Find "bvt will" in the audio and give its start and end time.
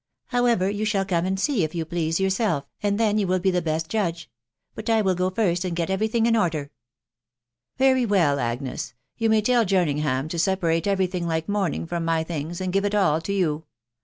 4.75-5.13